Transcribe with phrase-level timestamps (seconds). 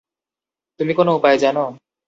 [0.79, 1.63] তুমি কোনো উপায় জানো?